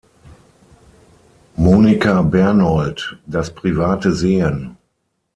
[1.57, 4.75] Monika Bernold: Das Private sehen.